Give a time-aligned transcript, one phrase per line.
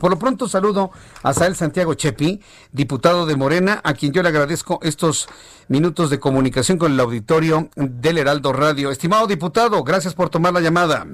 [0.00, 0.90] Por lo pronto saludo
[1.22, 2.40] a Sael Santiago Chepi,
[2.72, 5.28] diputado de Morena, a quien yo le agradezco estos
[5.68, 8.90] minutos de comunicación con el auditorio del Heraldo Radio.
[8.90, 11.06] Estimado diputado, gracias por tomar la llamada.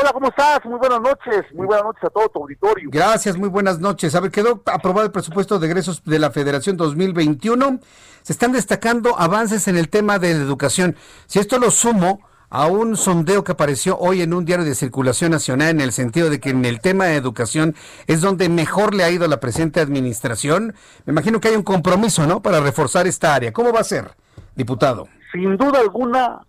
[0.00, 0.64] Hola, ¿cómo estás?
[0.64, 1.42] Muy buenas noches.
[1.54, 2.88] Muy buenas noches a todo tu auditorio.
[2.92, 4.14] Gracias, muy buenas noches.
[4.14, 7.80] A ver, quedó aprobado el presupuesto de egresos de la Federación 2021.
[8.22, 10.96] Se están destacando avances en el tema de la educación.
[11.26, 12.20] Si esto lo sumo
[12.54, 16.28] a un sondeo que apareció hoy en un diario de circulación nacional en el sentido
[16.28, 17.74] de que en el tema de educación
[18.06, 20.74] es donde mejor le ha ido la presente administración,
[21.06, 23.54] me imagino que hay un compromiso, ¿no?, para reforzar esta área.
[23.54, 24.10] ¿Cómo va a ser,
[24.54, 25.08] diputado?
[25.32, 26.42] Sin duda alguna,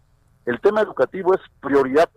[0.45, 2.09] el tema educativo es prioridad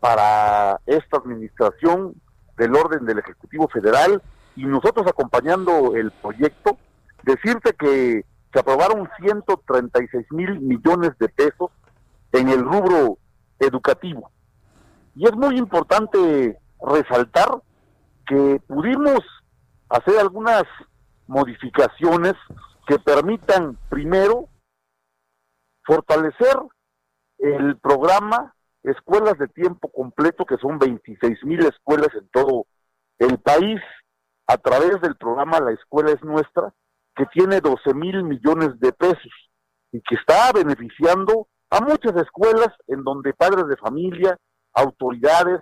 [0.00, 2.14] para esta administración
[2.56, 4.20] del orden del Ejecutivo Federal
[4.56, 6.78] y nosotros acompañando el proyecto,
[7.22, 11.70] decirte que se aprobaron 136 mil millones de pesos
[12.34, 13.18] en el rubro
[13.60, 14.30] educativo.
[15.14, 17.62] Y es muy importante resaltar
[18.26, 19.20] que pudimos
[19.88, 20.64] hacer algunas
[21.26, 22.34] modificaciones
[22.86, 24.48] que permitan, primero,
[25.84, 26.56] fortalecer
[27.38, 32.66] el programa escuelas de tiempo completo, que son 26 mil escuelas en todo
[33.18, 33.80] el país,
[34.46, 36.74] a través del programa La Escuela es Nuestra,
[37.14, 39.32] que tiene 12 mil millones de pesos
[39.92, 44.38] y que está beneficiando a muchas escuelas en donde padres de familia,
[44.72, 45.60] autoridades,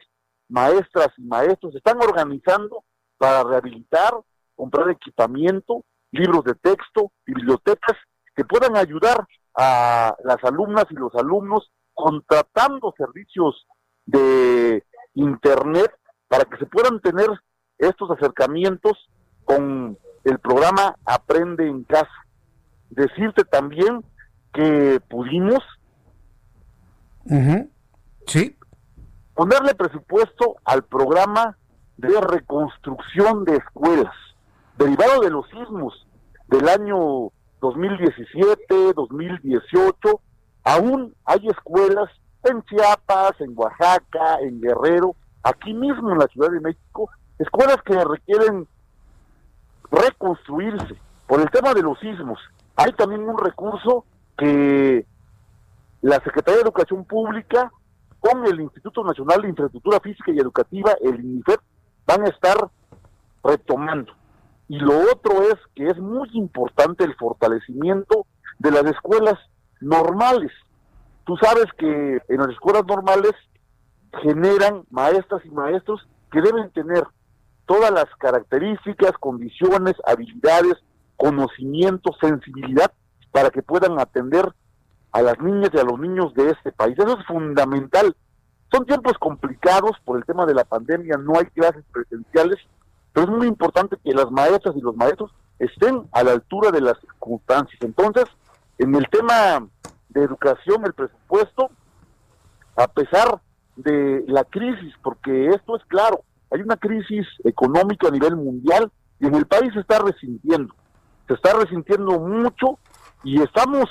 [0.49, 2.85] maestras y maestros están organizando
[3.17, 4.13] para rehabilitar,
[4.55, 7.97] comprar equipamiento, libros de texto, bibliotecas
[8.35, 13.67] que puedan ayudar a las alumnas y los alumnos contratando servicios
[14.07, 14.85] de
[15.15, 15.93] Internet
[16.29, 17.29] para que se puedan tener
[17.79, 18.93] estos acercamientos
[19.45, 22.11] con el programa Aprende en Casa.
[22.91, 24.05] Decirte también
[24.53, 25.61] que pudimos
[28.27, 28.57] sí.
[29.35, 31.57] ponerle presupuesto al programa
[31.97, 34.15] de reconstrucción de escuelas,
[34.79, 36.07] derivado de los sismos
[36.49, 37.31] del año
[37.61, 40.21] 2017, 2018,
[40.65, 42.11] Aún hay escuelas
[42.45, 48.03] en Chiapas, en Oaxaca, en Guerrero, aquí mismo en la Ciudad de México, escuelas que
[48.05, 48.67] requieren
[49.91, 50.95] reconstruirse
[51.27, 52.39] por el tema de los sismos.
[52.77, 54.05] Hay también un recurso
[54.39, 55.05] que
[56.03, 57.73] la Secretaría de Educación Pública
[58.19, 61.59] con el Instituto Nacional de Infraestructura Física y Educativa, el INIFED,
[62.07, 62.57] van a estar
[63.43, 64.13] retomando.
[64.69, 68.27] Y lo otro es que es muy importante el fortalecimiento
[68.59, 69.39] de las escuelas
[69.81, 70.51] normales.
[71.25, 73.33] Tú sabes que en las escuelas normales
[74.23, 77.05] generan maestras y maestros que deben tener
[77.67, 80.83] todas las características, condiciones, habilidades,
[81.17, 82.93] conocimiento, sensibilidad
[83.31, 84.53] para que puedan atender
[85.13, 86.99] a las niñas y a los niños de este país.
[86.99, 88.17] Eso es fundamental.
[88.73, 92.59] Son tiempos complicados por el tema de la pandemia, no hay clases presenciales,
[93.13, 96.81] pero es muy importante que las maestras y los maestros estén a la altura de
[96.81, 97.79] las circunstancias.
[97.83, 98.25] Entonces,
[98.79, 99.69] en el tema
[100.09, 101.71] de educación, el presupuesto,
[102.77, 103.41] a pesar
[103.77, 108.91] de la crisis, porque esto es claro, hay una crisis económica a nivel mundial
[109.21, 110.75] y en el país se está resintiendo,
[111.29, 112.79] se está resintiendo mucho
[113.23, 113.89] y estamos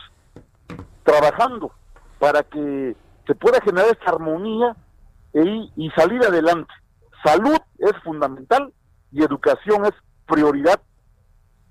[1.03, 1.71] trabajando
[2.19, 2.95] para que
[3.27, 4.75] se pueda generar esta armonía
[5.33, 6.71] e, y salir adelante.
[7.23, 8.73] Salud es fundamental
[9.11, 9.93] y educación es
[10.27, 10.81] prioridad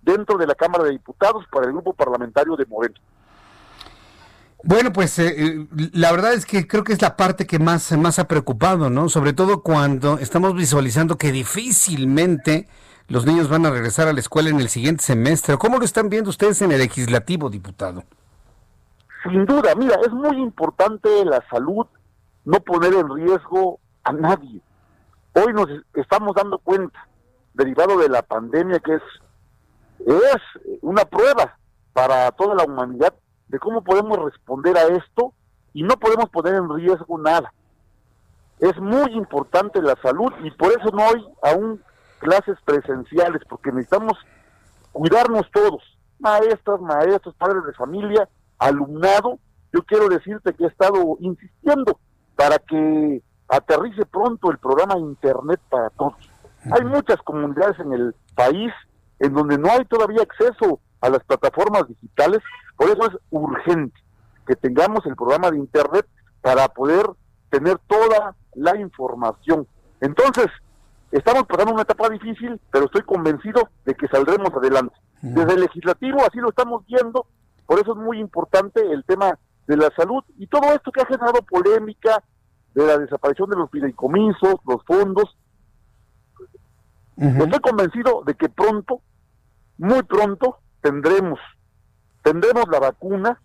[0.03, 2.95] dentro de la Cámara de Diputados para el grupo parlamentario de Moreno.
[4.63, 7.93] Bueno, pues eh, eh, la verdad es que creo que es la parte que más,
[7.93, 9.09] más ha preocupado, ¿no?
[9.09, 12.69] Sobre todo cuando estamos visualizando que difícilmente
[13.09, 15.57] los niños van a regresar a la escuela en el siguiente semestre.
[15.57, 18.05] ¿Cómo lo están viendo ustedes en el legislativo, diputado?
[19.23, 21.87] Sin duda, mira, es muy importante la salud,
[22.45, 24.63] no poner en riesgo a nadie.
[25.35, 27.07] Hoy nos estamos dando cuenta,
[27.53, 29.03] derivado de la pandemia, que es,
[30.07, 31.59] es una prueba
[31.93, 33.15] para toda la humanidad
[33.49, 35.35] de cómo podemos responder a esto
[35.75, 37.53] y no podemos poner en riesgo nada.
[38.59, 41.83] Es muy importante la salud y por eso no hay aún
[42.21, 44.19] clases presenciales, porque necesitamos
[44.93, 45.83] cuidarnos todos,
[46.19, 48.29] maestras, maestros, padres de familia,
[48.61, 49.41] alumnado.
[49.73, 51.99] Yo quiero decirte que he estado insistiendo
[52.37, 56.15] para que aterrice pronto el programa Internet para todos.
[56.73, 58.73] Hay muchas comunidades en el país
[59.19, 62.41] en donde no hay todavía acceso a las plataformas digitales,
[62.77, 63.99] por eso es urgente
[64.47, 66.07] que tengamos el programa de Internet
[66.41, 67.07] para poder
[67.51, 69.67] tener toda la información.
[70.01, 70.47] Entonces,
[71.13, 74.97] estamos pasando una etapa difícil, pero estoy convencido de que saldremos adelante.
[75.23, 77.27] Desde el legislativo así lo estamos viendo,
[77.71, 79.39] por eso es muy importante el tema
[79.69, 82.21] de la salud y todo esto que ha generado polémica
[82.75, 85.39] de la desaparición de los fideicomisos, los fondos.
[87.17, 89.03] Estoy convencido de que pronto,
[89.79, 91.39] muy pronto, tendremos,
[92.25, 93.41] tendremos la vacuna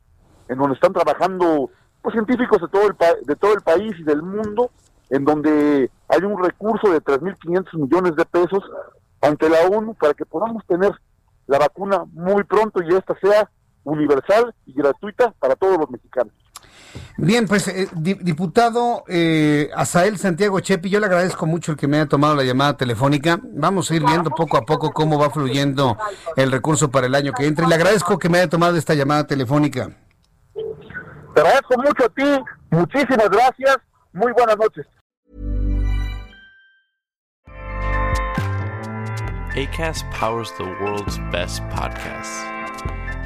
[0.47, 1.69] en donde están trabajando
[2.01, 2.95] pues, científicos de todo el
[3.27, 4.71] de todo el país y del mundo,
[5.11, 8.63] en donde hay un recurso de 3.500 millones de pesos
[9.21, 10.99] ante la ONU para que podamos tener
[11.45, 13.51] la vacuna muy pronto y esta sea
[13.85, 16.33] universal y gratuita para todos los mexicanos.
[17.17, 21.97] Bien, pues eh, diputado eh, Asael Santiago Chepi, yo le agradezco mucho el que me
[21.97, 23.39] haya tomado la llamada telefónica.
[23.41, 25.97] Vamos a ir viendo poco a poco cómo va fluyendo
[26.35, 27.65] el recurso para el año que entra.
[27.65, 29.89] Y le agradezco que me haya tomado esta llamada telefónica.
[31.33, 33.77] Te agradezco mucho a ti, muchísimas gracias,
[34.13, 34.85] muy buenas noches.
[39.55, 42.54] ACAST powers the world's best podcasts.